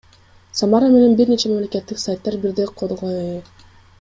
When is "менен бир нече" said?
0.93-1.51